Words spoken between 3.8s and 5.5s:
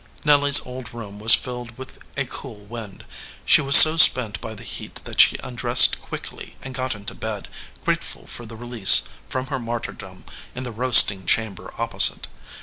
spent by the heat that she